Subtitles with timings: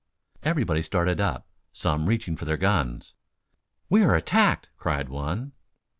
[0.41, 3.13] Everybody started up, some reaching for their guns.
[3.87, 5.51] "We are attacked!" cried one.